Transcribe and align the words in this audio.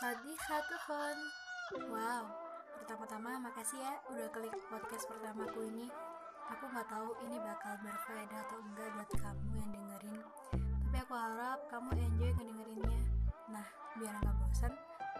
Sadika 0.00 0.64
Tuhon 0.64 1.18
Wow, 1.92 2.24
pertama-tama 2.72 3.36
makasih 3.36 3.84
ya 3.84 4.00
udah 4.08 4.32
klik 4.32 4.56
podcast 4.72 5.04
pertamaku 5.04 5.68
ini. 5.68 5.92
Aku 6.56 6.72
nggak 6.72 6.88
tahu 6.88 7.12
ini 7.28 7.36
bakal 7.36 7.76
berfaedah 7.84 8.40
atau 8.48 8.64
enggak 8.64 8.88
buat 8.96 9.10
kamu 9.12 9.60
yang 9.60 9.70
dengerin. 9.76 10.16
Tapi 10.56 10.96
aku 11.04 11.12
harap 11.12 11.68
kamu 11.68 12.00
enjoy 12.00 12.32
ngedengerinnya. 12.32 13.02
Nah, 13.52 13.66
biar 14.00 14.16
nggak 14.24 14.36
bosan, 14.40 14.72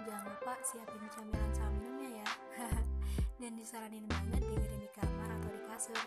jangan 0.08 0.24
lupa 0.32 0.56
siapin 0.64 1.04
camilan 1.12 1.50
sama 1.52 1.76
minumnya 1.76 2.10
ya. 2.24 2.28
Dan 3.44 3.60
disaranin 3.60 4.08
banget 4.08 4.40
dengerin 4.48 4.80
di 4.80 4.90
kamar 4.96 5.28
atau 5.28 5.50
di 5.52 5.60
kasur. 5.68 6.00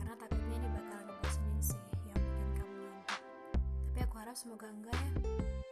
Karena 0.00 0.16
takutnya 0.16 0.56
ini 0.64 0.68
bakal 0.72 1.12
ngebosenin 1.12 1.60
sih 1.60 1.80
yang 2.08 2.16
bikin 2.16 2.48
kamu 2.56 2.72
ngantuk. 2.88 3.20
Tapi 3.92 3.98
aku 4.00 4.14
harap 4.16 4.32
semoga 4.32 4.72
enggak 4.72 4.96
ya. 4.96 5.12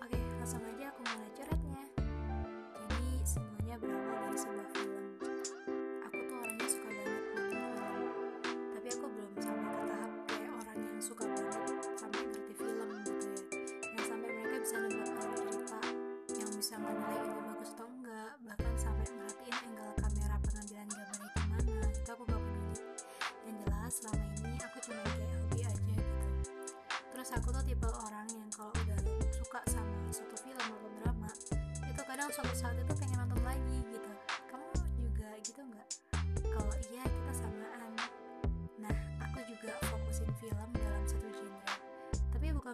Oke, 0.05 0.21
langsung 0.37 0.61
aja 0.69 0.93
aku 0.93 1.01
mulai 1.01 1.33
curhatnya 1.33 2.02
semuanya 3.23 3.79
berawal 3.79 4.19
dari 4.27 4.35
sebuah 4.35 4.69
film. 4.75 5.05
Aku 6.11 6.19
tuh 6.27 6.37
orangnya 6.43 6.67
suka 6.67 6.89
banget 6.91 7.23
nonton 7.23 7.63
film, 7.71 8.03
tapi 8.75 8.89
aku 8.91 9.07
belum 9.07 9.33
sampai 9.39 9.71
ke 9.71 9.83
tahap 9.87 10.13
kayak 10.27 10.51
orang 10.59 10.79
yang 10.83 10.99
suka 10.99 11.25
banget 11.31 11.75
sampai 11.95 12.21
ngerti 12.27 12.55
film 12.59 12.89
gitu 13.07 13.27
ya. 13.31 13.41
Yang 13.95 14.05
sampai 14.11 14.29
mereka 14.35 14.57
bisa 14.59 14.77
nebak 14.83 15.11
alur 15.23 15.39
cerita, 15.39 15.81
yang 16.35 16.51
bisa 16.51 16.75
menilai 16.83 17.19
ini 17.23 17.41
bagus 17.47 17.71
atau 17.79 17.87
enggak, 17.87 18.33
bahkan 18.43 18.75
sampai 18.75 19.07
merhatiin 19.15 19.57
angle 19.71 19.93
kamera 20.03 20.37
pengambilan 20.43 20.87
gambarnya 20.91 21.31
gimana. 21.39 21.75
Itu 21.95 22.11
aku 22.11 22.23
gak 22.27 22.43
peduli. 22.43 22.75
Yang 23.47 23.57
jelas 23.63 23.93
selama 24.03 24.25
ini 24.35 24.59
aku 24.59 24.79
cuma 24.83 25.03
kayak 25.07 25.31
hobi 25.39 25.61
aja 25.63 25.79
gitu. 25.79 26.27
Terus 27.15 27.29
aku 27.39 27.49
tuh 27.55 27.63
tipe 27.63 27.87
orang 27.87 28.27
yang 28.35 28.51
kalau 28.51 28.75
udah 28.83 28.99
suka 29.31 29.61
sama 29.71 29.95
suatu 30.11 30.37
film 30.43 30.67
atau 30.75 30.91
drama, 30.99 31.31
itu 31.87 32.03
kadang 32.09 32.29
suatu 32.33 32.55
saat 32.57 32.72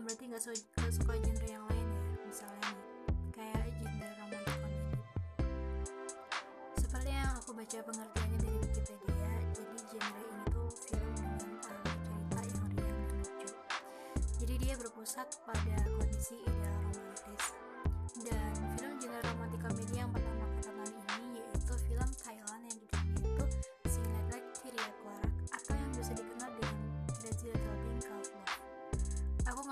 berarti 0.09 0.25
nggak 0.25 0.41
su 0.41 0.51
nggak 0.57 0.93
suka 0.97 1.13
genre 1.21 1.49
yang 1.53 1.65
lain 1.69 1.85
ya 1.93 2.01
misalnya 2.25 2.71
nih 2.73 2.81
kayak 3.29 3.65
genre 3.77 4.09
romantic 4.17 4.57
comedy 4.57 4.97
seperti 6.81 7.11
yang 7.13 7.33
aku 7.37 7.51
baca 7.53 7.79
pengertiannya 7.85 8.39
dari 8.41 8.57
Wikipedia 8.57 9.33
jadi 9.53 9.77
genre 9.85 10.23
ini 10.25 10.45
tuh 10.49 10.69
film 10.73 11.13
dengan 11.13 11.61
alur 11.61 11.97
cerita 12.01 12.41
yang 12.41 12.65
riang 12.73 13.05
dan 13.05 13.21
lucu. 13.21 13.51
Jadi 14.41 14.55
dia 14.57 14.75
berpusat 14.81 15.29
pada 15.45 15.77
kondisi 15.93 16.37
ideal 16.41 16.79
romantis. 16.89 17.45
Dan 18.25 18.53
film 18.81 18.95
genre 18.97 19.21
romantic 19.29 19.61
comedy 19.61 19.78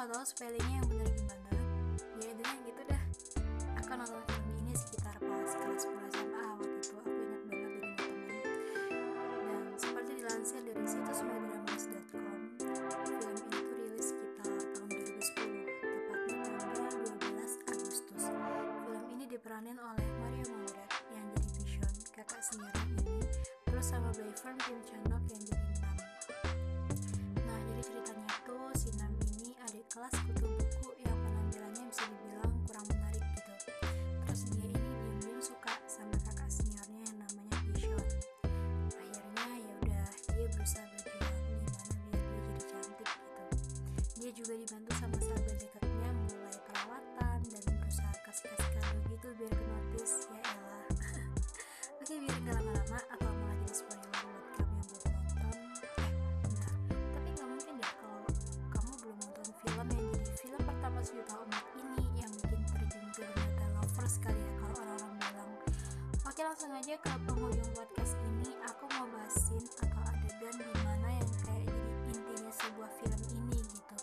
nggak 0.07 0.23
tahu 0.23 0.31
spellingnya 0.39 0.71
yang 0.79 0.87
benar 0.87 1.11
gimana. 1.19 1.51
Ya 2.23 2.27
intinya 2.31 2.55
gitu 2.62 2.83
dah. 2.87 3.03
Aku 3.83 3.91
nonton 3.91 4.23
film 4.23 4.55
ini 4.62 4.73
sekitar 4.79 5.19
pas 5.19 5.51
kelas 5.51 5.83
10 5.83 6.15
SMA 6.15 6.47
waktu 6.47 6.79
itu. 6.79 6.95
Aku 6.95 7.11
ingat 7.11 7.43
banget 7.51 7.71
rumah 7.75 7.95
teman 7.99 9.62
dan 9.67 9.79
seperti 9.83 10.12
dilansir 10.15 10.62
dari 10.62 10.87
situs 10.87 11.21
medramas.com 11.27 12.39
film 13.03 13.34
ini 13.34 13.59
tuh 13.59 13.75
rilis 13.83 14.07
sekitar 14.15 14.59
tahun 14.79 14.89
2010 14.95 15.75
tepatnya 15.75 16.45
tanggal 16.55 16.91
12 17.27 17.67
Agustus. 17.67 18.23
Film 18.87 19.05
ini 19.11 19.25
diperanin 19.27 19.75
oleh 19.75 20.07
Mario 20.23 20.47
Maurer 20.55 20.91
yang 21.11 21.27
jadi 21.34 21.51
Vision 21.59 21.95
kakak 22.15 22.43
senior 22.47 22.71
ini 22.95 23.27
terus 23.67 23.91
sama 23.91 24.15
Bayfern 24.15 24.55
Kim 24.71 24.79
Chanok 24.87 25.23
yang 25.34 25.43
jadi 25.51 25.86
kelas 29.97 30.12
kutu 30.29 30.45
buku 30.45 30.89
pertama 61.06 61.22
sejuta 61.22 61.34
umat 61.47 61.67
ini 61.78 62.05
yang 62.19 62.33
bikin 62.34 62.62
terjun 62.67 63.06
ke 63.15 63.22
dunia 63.31 63.67
lovers 63.78 64.17
kali 64.19 64.43
ya 64.43 64.53
kalau 64.59 64.75
orang-orang 64.83 65.15
bilang. 65.22 65.50
Oke 66.27 66.41
langsung 66.43 66.72
aja 66.75 66.94
ke 66.99 67.11
penghujung 67.31 67.71
podcast 67.78 68.15
ini. 68.27 68.50
Aku 68.67 68.84
mau 68.91 69.06
bahasin 69.15 69.62
atau 69.87 70.03
adegan 70.03 70.56
di 70.59 70.67
mana 70.83 71.09
yang 71.15 71.31
kayak 71.47 71.62
jadi 71.71 72.11
intinya 72.11 72.53
sebuah 72.59 72.91
film 72.99 73.21
ini 73.39 73.59
gitu. 73.62 73.97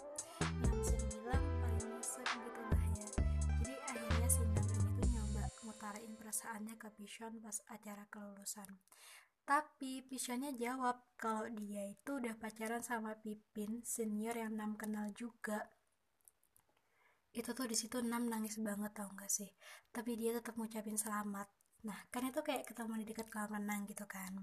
Yang 0.64 0.74
bisa 0.80 0.96
dibilang 1.03 1.44
paling 1.59 1.88
nyesek 1.91 2.28
gitu 2.31 2.62
lah 2.72 2.84
ya. 2.88 3.09
Jadi 3.59 3.74
akhirnya 3.84 4.30
si 4.31 4.44
Nam 4.47 4.68
ini 4.72 4.91
tuh 4.96 5.08
nyoba 5.12 5.44
ngutarain 5.59 6.14
perasaannya 6.16 6.75
ke 6.80 6.88
Pishon 6.96 7.34
pas 7.44 7.58
acara 7.68 8.03
kelulusan. 8.08 8.70
Tapi 9.44 10.08
Pishonnya 10.08 10.56
jawab 10.56 11.03
kalau 11.20 11.52
dia 11.52 11.84
itu 11.84 12.16
udah 12.16 12.40
pacaran 12.40 12.80
sama 12.80 13.20
Pipin 13.20 13.84
senior 13.84 14.40
yang 14.40 14.56
Nam 14.56 14.80
kenal 14.80 15.12
juga 15.12 15.68
itu 17.34 17.50
tuh 17.58 17.66
di 17.66 17.76
situ 17.78 17.98
Nam 18.06 18.30
nangis 18.30 18.62
banget 18.62 18.94
tau 18.94 19.10
gak 19.18 19.30
sih? 19.30 19.50
Tapi 19.90 20.16
dia 20.16 20.32
tetap 20.38 20.56
ngucapin 20.56 20.96
selamat. 20.96 21.50
Nah 21.84 22.00
kan 22.14 22.24
itu 22.30 22.40
kayak 22.40 22.70
ketemu 22.70 23.04
di 23.04 23.06
dekat 23.12 23.28
kolam 23.34 23.58
renang 23.60 23.84
gitu 23.90 24.06
kan. 24.08 24.34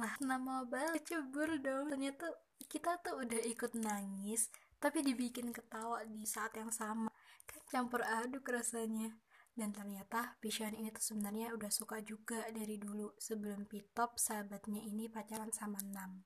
Lah 0.00 0.14
nama 0.24 0.64
balik 0.64 1.06
cebur 1.06 1.60
dong. 1.60 1.92
Ternyata 1.92 2.26
kita 2.66 2.98
tuh 3.04 3.22
udah 3.22 3.40
ikut 3.44 3.72
nangis 3.78 4.50
tapi 4.78 5.02
dibikin 5.04 5.52
ketawa 5.54 6.02
di 6.08 6.24
saat 6.24 6.56
yang 6.56 6.72
sama. 6.72 7.12
Kan 7.46 7.60
campur 7.70 8.02
aduk 8.02 8.48
rasanya. 8.48 9.14
Dan 9.58 9.74
ternyata 9.74 10.38
Pishan 10.38 10.70
ini 10.72 10.94
tuh 10.94 11.02
sebenarnya 11.02 11.50
udah 11.50 11.70
suka 11.70 11.98
juga 12.02 12.46
dari 12.54 12.78
dulu 12.78 13.18
sebelum 13.18 13.66
Pitop 13.66 14.14
sahabatnya 14.14 14.86
ini 14.86 15.10
pacaran 15.10 15.50
sama 15.50 15.82
Nam 15.82 16.22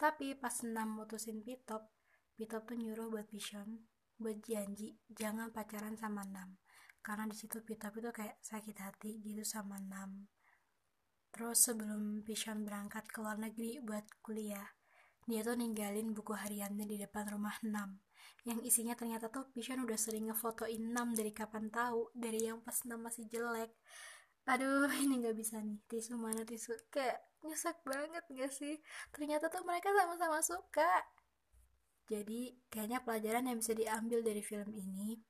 tapi 0.00 0.32
pas 0.32 0.64
Nam 0.64 0.96
mutusin 0.96 1.44
Pitop 1.44 1.92
Pitop 2.32 2.64
tuh 2.64 2.80
nyuruh 2.80 3.12
buat 3.12 3.28
Pishan 3.28 3.84
buat 4.20 4.38
janji 4.44 4.94
jangan 5.08 5.48
pacaran 5.50 5.96
sama 5.96 6.22
Nam. 6.28 6.60
Karena 7.00 7.24
di 7.24 7.32
situ 7.32 7.64
Pitop 7.64 7.96
itu 7.96 8.12
kayak 8.12 8.36
sakit 8.44 8.76
hati 8.76 9.24
gitu 9.24 9.40
sama 9.40 9.80
Nam. 9.80 10.28
Terus 11.32 11.64
sebelum 11.64 12.20
Pishan 12.20 12.68
berangkat 12.68 13.08
ke 13.08 13.24
luar 13.24 13.40
negeri 13.40 13.80
buat 13.80 14.04
kuliah 14.20 14.68
dia 15.30 15.46
tuh 15.46 15.54
ninggalin 15.54 16.10
buku 16.10 16.34
hariannya 16.34 16.90
di 16.90 16.96
depan 16.98 17.30
rumah 17.30 17.54
Nam. 17.62 18.02
Yang 18.42 18.66
isinya 18.66 18.98
ternyata 18.98 19.30
tuh 19.30 19.46
Pishan 19.54 19.78
udah 19.84 19.94
sering 19.94 20.26
ngefotoin 20.26 20.90
Nam 20.90 21.14
dari 21.14 21.30
kapan 21.30 21.70
tahu 21.70 22.10
dari 22.16 22.50
yang 22.50 22.58
pas 22.64 22.82
Nam 22.88 23.06
masih 23.06 23.30
jelek. 23.30 23.70
Aduh 24.50 24.90
ini 25.04 25.22
nggak 25.22 25.36
bisa 25.38 25.62
nih 25.62 25.78
tisu 25.86 26.18
mana 26.18 26.42
tisu? 26.42 26.74
Kayak 26.90 27.22
nyesek 27.46 27.78
banget 27.86 28.24
gak 28.26 28.52
sih? 28.52 28.74
Ternyata 29.14 29.46
tuh 29.52 29.62
mereka 29.62 29.94
sama-sama 29.94 30.42
suka 30.42 30.90
jadi 32.10 32.58
kayaknya 32.66 33.06
pelajaran 33.06 33.46
yang 33.46 33.62
bisa 33.62 33.70
diambil 33.70 34.18
dari 34.26 34.42
film 34.42 34.74
ini 34.74 35.22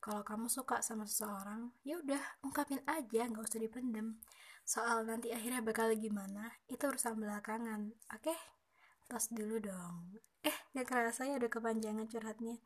kalau 0.00 0.24
kamu 0.24 0.48
suka 0.48 0.80
sama 0.80 1.04
seseorang 1.04 1.68
ya 1.84 2.00
udah 2.00 2.40
ungkapin 2.40 2.80
aja 2.88 3.28
nggak 3.28 3.44
usah 3.44 3.60
dipendem. 3.60 4.20
Soal 4.64 5.04
nanti 5.04 5.28
akhirnya 5.32 5.60
bakal 5.60 5.92
gimana 5.92 6.48
itu 6.68 6.80
urusan 6.88 7.20
belakangan 7.20 7.92
oke? 8.12 8.24
Okay? 8.24 8.38
tos 9.08 9.28
dulu 9.32 9.60
dong. 9.60 10.16
Eh 10.44 10.56
gak 10.72 10.88
kerasa 10.88 11.28
ya 11.28 11.36
udah 11.36 11.48
kepanjangan 11.52 12.08
curhatnya. 12.08 12.56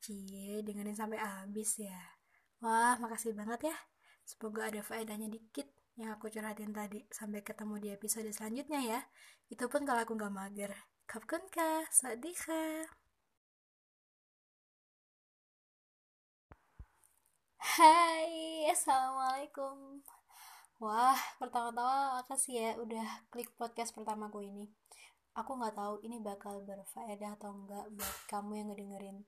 Cie 0.00 0.64
dengerin 0.64 0.96
sampai 0.96 1.20
habis 1.20 1.80
ya. 1.80 2.00
Wah 2.64 2.96
makasih 2.96 3.36
banget 3.36 3.72
ya. 3.72 3.76
Semoga 4.24 4.72
ada 4.72 4.80
faedahnya 4.80 5.28
dikit 5.28 5.68
yang 6.00 6.16
aku 6.16 6.32
curhatin 6.32 6.72
tadi 6.72 7.04
sampai 7.12 7.44
ketemu 7.44 7.74
di 7.80 7.88
episode 7.92 8.28
selanjutnya 8.32 8.80
ya. 8.80 9.00
Itu 9.52 9.68
pun 9.68 9.84
kalau 9.84 10.04
aku 10.04 10.16
gak 10.16 10.32
mager. 10.32 10.72
Kapkun 11.04 11.44
ka, 11.52 11.84
sadika. 11.92 13.01
Hai, 17.62 18.66
Assalamualaikum. 18.74 20.02
Wah, 20.82 21.14
pertama-tama 21.38 22.18
makasih 22.18 22.58
ya 22.58 22.70
udah 22.74 23.06
klik 23.30 23.54
podcast 23.54 23.94
pertamaku 23.94 24.42
ini. 24.42 24.66
Aku 25.38 25.54
nggak 25.54 25.78
tahu 25.78 26.02
ini 26.02 26.18
bakal 26.18 26.66
berfaedah 26.66 27.38
atau 27.38 27.54
enggak 27.54 27.86
buat 27.94 28.16
kamu 28.26 28.50
yang 28.58 28.66
ngedengerin. 28.74 29.18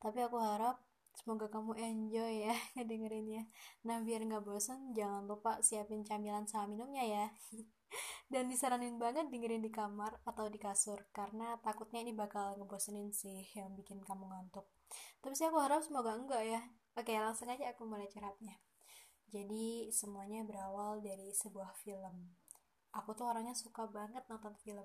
Tapi 0.00 0.24
aku 0.24 0.40
harap 0.40 0.80
semoga 1.12 1.52
kamu 1.52 1.76
enjoy 1.76 2.48
ya 2.48 2.56
ngedengerinnya. 2.80 3.52
Nah 3.84 4.00
biar 4.00 4.24
nggak 4.24 4.40
bosan 4.40 4.96
jangan 4.96 5.28
lupa 5.28 5.60
siapin 5.60 6.00
camilan 6.00 6.48
sama 6.48 6.72
minumnya 6.72 7.04
ya. 7.04 7.26
Dan 8.32 8.48
disaranin 8.48 8.96
banget 8.96 9.28
dengerin 9.28 9.60
di 9.60 9.68
kamar 9.68 10.16
atau 10.24 10.48
di 10.48 10.56
kasur 10.56 10.96
karena 11.12 11.60
takutnya 11.60 12.00
ini 12.00 12.16
bakal 12.16 12.56
ngebosenin 12.56 13.12
sih 13.12 13.52
yang 13.52 13.76
bikin 13.76 14.00
kamu 14.00 14.32
ngantuk. 14.32 14.64
Tapi 15.20 15.36
sih 15.36 15.44
aku 15.44 15.60
harap 15.60 15.84
semoga 15.84 16.16
enggak 16.16 16.40
ya 16.40 16.64
oke 16.98 17.12
langsung 17.12 17.48
aja 17.48 17.72
aku 17.72 17.82
mulai 17.88 18.08
curhatnya. 18.12 18.56
Jadi 19.32 19.88
semuanya 19.88 20.44
berawal 20.44 21.00
dari 21.00 21.32
sebuah 21.32 21.72
film. 21.80 22.36
Aku 22.92 23.16
tuh 23.16 23.32
orangnya 23.32 23.56
suka 23.56 23.88
banget 23.88 24.20
nonton 24.28 24.52
film. 24.60 24.84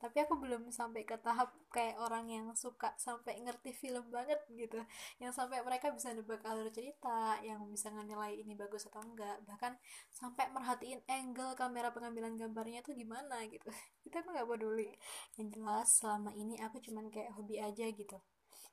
Tapi 0.00 0.18
aku 0.18 0.34
belum 0.34 0.72
sampai 0.74 1.06
ke 1.06 1.14
tahap 1.20 1.54
kayak 1.70 1.94
orang 2.00 2.26
yang 2.26 2.46
suka 2.58 2.90
sampai 2.98 3.38
ngerti 3.44 3.70
film 3.76 4.08
banget 4.08 4.40
gitu. 4.50 4.80
Yang 5.22 5.38
sampai 5.38 5.62
mereka 5.62 5.92
bisa 5.92 6.10
nebak 6.10 6.42
alur 6.42 6.72
cerita 6.72 7.38
yang 7.44 7.62
bisa 7.70 7.92
nilai 7.92 8.34
ini 8.34 8.56
bagus 8.56 8.88
atau 8.88 9.04
enggak. 9.04 9.44
Bahkan 9.46 9.76
sampai 10.10 10.50
merhatiin 10.50 11.04
angle 11.06 11.54
kamera 11.54 11.94
pengambilan 11.94 12.34
gambarnya 12.34 12.80
tuh 12.82 12.96
gimana 12.96 13.44
gitu. 13.46 13.68
Itu 14.08 14.16
aku 14.16 14.32
nggak 14.32 14.48
peduli. 14.48 14.90
Yang 15.38 15.48
jelas 15.60 15.88
selama 16.00 16.34
ini 16.34 16.58
aku 16.58 16.80
cuman 16.80 17.12
kayak 17.12 17.30
hobi 17.36 17.60
aja 17.62 17.86
gitu 17.92 18.18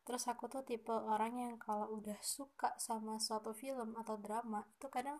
terus 0.10 0.26
aku 0.32 0.46
tuh 0.54 0.64
tipe 0.66 0.90
orang 1.14 1.34
yang 1.44 1.54
kalau 1.62 1.88
udah 2.02 2.18
suka 2.36 2.74
sama 2.88 3.22
suatu 3.22 3.54
film 3.62 3.94
atau 4.02 4.16
drama 4.26 4.66
itu 4.76 4.88
kadang 4.90 5.20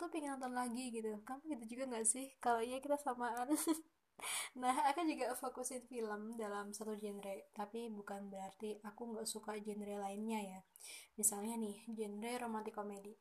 tuh 0.00 0.08
pengen 0.12 0.30
nonton 0.40 0.56
lagi 0.56 0.84
gitu 0.96 1.20
kamu 1.28 1.42
gitu 1.52 1.64
juga 1.76 1.84
nggak 1.92 2.06
sih 2.14 2.26
kalau 2.44 2.60
iya 2.64 2.80
kita 2.84 2.96
samaan 2.96 3.52
Nah, 4.62 4.74
aku 4.90 5.00
juga 5.10 5.26
fokusin 5.40 5.82
film 5.90 6.22
dalam 6.42 6.66
satu 6.76 6.94
genre, 7.02 7.36
tapi 7.58 7.80
bukan 7.98 8.20
berarti 8.32 8.70
aku 8.88 9.02
nggak 9.16 9.26
suka 9.34 9.52
genre 9.66 9.94
lainnya 10.04 10.40
ya. 10.52 10.60
Misalnya 11.18 11.54
nih, 11.64 11.76
genre 11.98 12.32
romantic 12.44 12.74
komedi. 12.78 13.14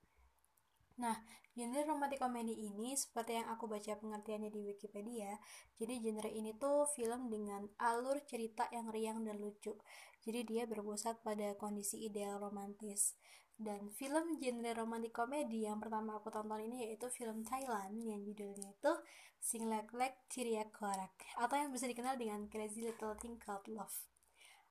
Nah, 0.99 1.15
genre 1.55 1.81
romantic 1.87 2.19
komedi 2.19 2.67
ini 2.67 2.91
seperti 2.91 3.39
yang 3.39 3.47
aku 3.47 3.71
baca 3.71 3.95
pengertiannya 3.95 4.51
di 4.51 4.61
Wikipedia, 4.67 5.31
jadi 5.79 5.95
genre 6.03 6.27
ini 6.27 6.51
tuh 6.59 6.83
film 6.91 7.31
dengan 7.31 7.63
alur 7.79 8.19
cerita 8.27 8.67
yang 8.75 8.91
riang 8.91 9.23
dan 9.23 9.39
lucu. 9.39 9.79
Jadi 10.19 10.43
dia 10.43 10.63
berpusat 10.67 11.23
pada 11.23 11.55
kondisi 11.55 12.03
ideal 12.03 12.43
romantis. 12.43 13.15
Dan 13.59 13.91
film 13.91 14.39
genre 14.39 14.71
romantic 14.75 15.11
komedi 15.11 15.67
yang 15.67 15.79
pertama 15.83 16.19
aku 16.19 16.31
tonton 16.31 16.63
ini 16.63 16.87
yaitu 16.87 17.11
film 17.11 17.43
Thailand 17.43 17.95
yang 17.99 18.23
judulnya 18.23 18.71
itu 18.71 18.93
Sing 19.39 19.67
Lek 19.67 19.91
Lek 19.91 20.15
Ciria 20.31 20.63
Korak 20.71 21.15
atau 21.35 21.55
yang 21.59 21.71
bisa 21.71 21.83
dikenal 21.87 22.15
dengan 22.15 22.47
Crazy 22.47 22.83
Little 22.83 23.19
Thing 23.19 23.35
Called 23.35 23.67
Love. 23.67 24.18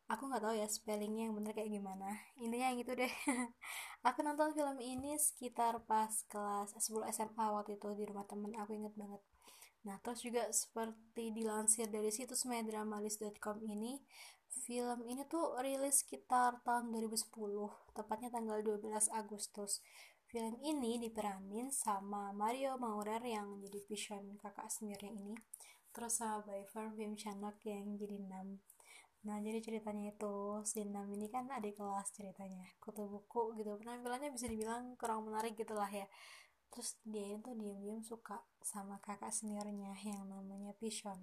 Aku 0.08 0.24
nggak 0.28 0.40
tahu 0.40 0.54
ya 0.56 0.64
spellingnya 0.64 1.28
yang 1.28 1.36
bener 1.36 1.52
kayak 1.52 1.68
gimana. 1.68 2.08
Intinya 2.40 2.72
yang 2.72 2.80
itu 2.80 2.92
deh. 2.96 3.12
aku 4.08 4.24
nonton 4.24 4.56
film 4.56 4.80
ini 4.80 5.20
sekitar 5.20 5.84
pas 5.84 6.10
kelas 6.32 6.72
10 6.80 7.12
SMA 7.12 7.46
waktu 7.52 7.76
itu 7.76 7.88
di 7.92 8.08
rumah 8.08 8.24
temen 8.24 8.56
aku 8.56 8.72
inget 8.72 8.96
banget. 8.96 9.20
Nah, 9.84 10.00
terus 10.00 10.24
juga 10.24 10.48
seperti 10.48 11.30
dilansir 11.32 11.86
dari 11.92 12.08
situs 12.08 12.48
medramalis.com 12.48 13.62
ini, 13.62 14.00
film 14.64 15.04
ini 15.06 15.22
tuh 15.28 15.60
rilis 15.60 16.02
sekitar 16.02 16.64
tahun 16.64 16.90
2010 16.90 17.30
tepatnya 17.94 18.28
tanggal 18.32 18.58
12 18.64 18.90
Agustus 19.12 19.84
film 20.28 20.60
ini 20.60 21.00
diperanin 21.00 21.72
sama 21.72 22.32
Mario 22.36 22.76
Maurer 22.76 23.20
yang 23.24 23.60
jadi 23.64 23.80
vision 23.88 24.36
kakak 24.40 24.68
sendiri 24.68 25.08
ini 25.12 25.36
terus 25.92 26.20
sama 26.20 26.44
by 26.44 26.64
Firm 26.68 26.96
Bim 26.96 27.12
Chanok 27.16 27.60
yang 27.64 27.96
jadi 27.96 28.18
Nam 28.28 28.60
nah 29.26 29.36
jadi 29.42 29.58
ceritanya 29.58 30.14
itu 30.14 30.34
si 30.70 30.86
Nam 30.86 31.10
ini 31.10 31.26
kan 31.34 31.50
adik 31.50 31.74
kelas 31.78 32.08
ceritanya 32.14 32.64
kutu 32.82 33.04
buku 33.06 33.58
gitu. 33.58 33.74
Penampilannya 33.80 34.30
bisa 34.34 34.46
dibilang 34.46 34.94
kurang 35.00 35.26
menarik 35.26 35.54
gitulah 35.58 35.90
ya. 35.90 36.06
Terus 36.70 37.00
dia 37.02 37.26
itu 37.36 37.50
diam-diam 37.56 38.00
suka 38.04 38.44
sama 38.62 39.00
kakak 39.00 39.32
seniornya 39.34 39.92
yang 40.04 40.22
namanya 40.28 40.72
Vision 40.78 41.18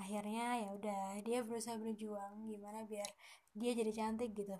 akhirnya 0.00 0.46
ya 0.62 0.68
udah 0.78 1.02
dia 1.26 1.38
berusaha 1.44 1.76
berjuang 1.78 2.48
gimana 2.48 2.84
biar 2.88 3.08
dia 3.52 3.72
jadi 3.76 3.92
cantik 3.92 4.32
gitu. 4.32 4.56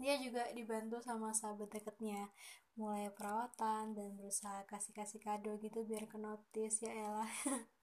Dia 0.00 0.18
juga 0.18 0.50
dibantu 0.56 0.98
sama 0.98 1.30
sahabat 1.30 1.70
deketnya 1.70 2.32
mulai 2.74 3.06
perawatan 3.14 3.94
dan 3.94 4.08
berusaha 4.18 4.66
kasih-kasih 4.66 5.22
kado 5.22 5.54
gitu 5.62 5.86
biar 5.86 6.10
ke 6.10 6.18
ya 6.82 6.90
elah 6.90 7.30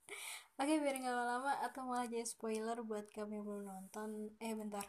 oke 0.62 0.74
biar 0.78 0.96
nggak 1.02 1.16
lama-lama 1.18 1.52
atau 1.66 1.82
malah 1.90 2.06
jadi 2.06 2.24
spoiler 2.24 2.78
buat 2.86 3.10
kamu 3.10 3.42
yang 3.42 3.46
belum 3.50 3.64
nonton 3.66 4.10
eh 4.38 4.54
bentar 4.54 4.86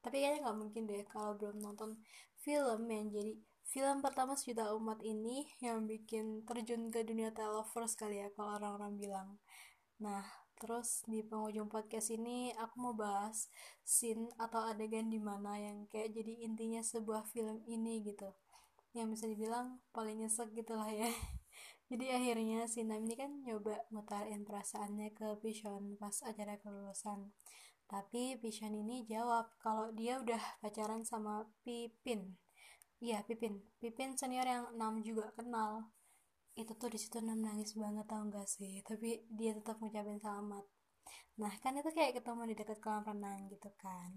tapi 0.00 0.24
kayaknya 0.24 0.48
nggak 0.48 0.58
mungkin 0.58 0.82
deh 0.88 1.04
kalau 1.04 1.36
belum 1.36 1.60
nonton 1.60 2.00
film 2.40 2.88
yang 2.88 3.12
jadi 3.12 3.32
film 3.68 4.00
pertama 4.00 4.34
sejuta 4.34 4.72
umat 4.74 4.98
ini 5.04 5.46
yang 5.60 5.84
bikin 5.84 6.42
terjun 6.48 6.88
ke 6.88 7.04
dunia 7.04 7.30
telovers 7.30 7.94
kali 7.94 8.24
ya 8.24 8.32
kalau 8.32 8.56
orang-orang 8.56 8.96
bilang 8.96 9.28
nah 10.00 10.24
Terus 10.60 11.08
di 11.08 11.24
penghujung 11.24 11.72
podcast 11.72 12.12
ini 12.12 12.52
aku 12.52 12.84
mau 12.84 12.92
bahas 12.92 13.48
scene 13.80 14.28
atau 14.36 14.60
adegan 14.68 15.08
di 15.08 15.16
mana 15.16 15.56
yang 15.56 15.88
kayak 15.88 16.12
jadi 16.12 16.44
intinya 16.44 16.84
sebuah 16.84 17.24
film 17.32 17.64
ini 17.64 18.04
gitu. 18.04 18.28
Yang 18.92 19.06
bisa 19.16 19.24
dibilang 19.32 19.80
paling 19.96 20.20
nyesek 20.20 20.52
gitu 20.52 20.76
lah 20.76 20.92
ya. 20.92 21.08
Jadi 21.90 22.06
akhirnya 22.06 22.70
si 22.70 22.86
Nam 22.86 23.02
ini 23.02 23.18
kan 23.18 23.42
nyoba 23.42 23.82
ngutarin 23.90 24.46
perasaannya 24.46 25.10
ke 25.10 25.42
Vision 25.42 25.98
pas 25.98 26.14
acara 26.22 26.54
kelulusan. 26.62 27.34
Tapi 27.90 28.38
Vision 28.38 28.78
ini 28.78 29.02
jawab 29.10 29.58
kalau 29.58 29.90
dia 29.90 30.22
udah 30.22 30.38
pacaran 30.62 31.02
sama 31.02 31.50
Pipin. 31.66 32.38
Iya, 33.02 33.26
Pipin. 33.26 33.58
Pipin 33.82 34.14
senior 34.14 34.46
yang 34.46 34.70
Nam 34.78 35.02
juga 35.02 35.34
kenal 35.34 35.90
itu 36.58 36.72
tuh 36.74 36.90
di 36.90 36.98
situ 36.98 37.18
Nam 37.22 37.40
nangis 37.40 37.72
banget 37.78 38.06
tau 38.10 38.22
gak 38.26 38.48
sih 38.48 38.82
tapi 38.82 39.24
dia 39.30 39.54
tetap 39.54 39.78
ngucapin 39.78 40.18
selamat 40.18 40.64
nah 41.40 41.52
kan 41.62 41.72
itu 41.78 41.90
kayak 41.94 42.20
ketemu 42.20 42.52
di 42.52 42.54
dekat 42.58 42.78
kolam 42.84 43.06
renang 43.06 43.48
gitu 43.48 43.70
kan 43.78 44.10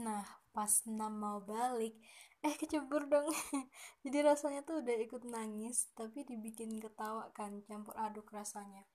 nah 0.00 0.24
pas 0.50 0.72
Nam 0.88 1.14
mau 1.20 1.38
balik 1.44 1.94
eh 2.40 2.54
kecebur 2.56 3.04
dong. 3.06 3.28
Jadi 4.04 4.18
rasanya 4.24 4.64
tuh 4.64 4.80
udah 4.80 4.96
ikut 4.96 5.22
nangis 5.28 5.92
tapi 5.92 6.24
dibikin 6.24 6.72
ketawa 6.80 7.28
kan 7.36 7.60
campur 7.68 7.92
aduk 8.00 8.32
rasanya. 8.32 8.88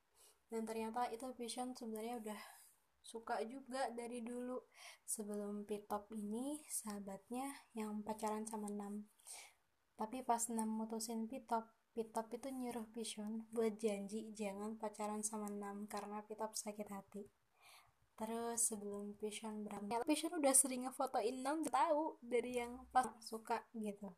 Dan 0.50 0.66
ternyata 0.66 1.10
itu 1.14 1.30
Vision 1.38 1.78
sebenarnya 1.78 2.22
udah 2.22 2.42
suka 3.06 3.38
juga 3.46 3.94
dari 3.94 4.26
dulu. 4.26 4.66
Sebelum 5.06 5.70
Pitop 5.70 6.10
ini 6.18 6.58
sahabatnya 6.66 7.46
yang 7.78 8.02
pacaran 8.02 8.50
sama 8.50 8.66
Nam. 8.74 9.06
Tapi 9.94 10.26
pas 10.26 10.42
Nam 10.50 10.74
mutusin 10.74 11.30
Pitop 11.30 11.70
Pitop 11.96 12.28
itu 12.34 12.52
nyuruh 12.52 12.84
Vision 12.92 13.48
buat 13.56 13.80
janji 13.80 14.34
jangan 14.36 14.76
pacaran 14.76 15.24
sama 15.24 15.48
Nam 15.48 15.86
karena 15.86 16.26
Pitop 16.26 16.58
sakit 16.58 16.92
hati. 16.92 17.24
Terus 18.16 18.60
sebelum 18.64 19.12
Vision 19.20 19.68
berangkat, 19.68 20.08
Vision 20.08 20.32
udah 20.40 20.56
sering 20.56 20.88
ngefotoin 20.88 21.44
Nam 21.44 21.68
tahu 21.68 22.16
dari 22.24 22.64
yang 22.64 22.88
pas 22.96 23.12
suka 23.20 23.60
gitu. 23.76 24.16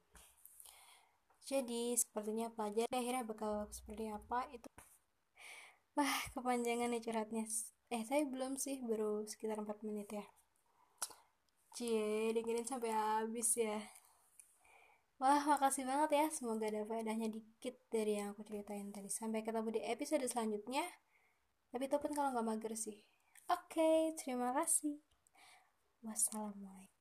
Jadi 1.47 1.95
sepertinya 1.97 2.51
pelajar 2.53 2.85
akhirnya 2.91 3.23
bakal 3.25 3.65
seperti 3.73 4.11
apa 4.11 4.45
itu. 4.53 4.69
Wah 5.97 6.17
kepanjangan 6.35 6.93
nih 6.93 7.01
curhatnya. 7.01 7.49
Eh 7.89 8.03
saya 8.05 8.27
belum 8.27 8.59
sih 8.59 8.83
baru 8.85 9.25
sekitar 9.25 9.57
4 9.57 9.81
menit 9.87 10.11
ya. 10.13 10.25
Cie 11.73 12.35
dengerin 12.35 12.67
sampai 12.67 12.93
habis 12.93 13.53
ya. 13.57 13.81
Wah, 15.17 15.41
makasih 15.49 15.81
banget 15.89 16.09
ya. 16.13 16.25
Semoga 16.29 16.69
ada 16.69 16.85
faedahnya 16.85 17.33
dikit 17.33 17.73
dari 17.89 18.21
yang 18.21 18.37
aku 18.37 18.45
ceritain 18.45 18.93
tadi. 18.93 19.09
Sampai 19.09 19.41
ketemu 19.41 19.73
di 19.73 19.81
episode 19.81 20.21
selanjutnya. 20.29 20.85
Tapi 21.73 21.89
itu 21.89 21.97
pun 21.97 22.13
kalau 22.13 22.29
nggak 22.37 22.45
mager 22.45 22.73
sih. 22.77 23.01
Oke, 23.47 24.11
terima 24.19 24.51
kasih. 24.51 24.99
Wassalamualaikum. 26.03 26.96